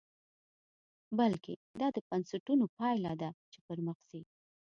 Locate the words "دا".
1.79-1.87